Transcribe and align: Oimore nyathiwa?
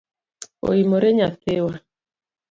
Oimore 0.69 1.09
nyathiwa? 1.17 1.73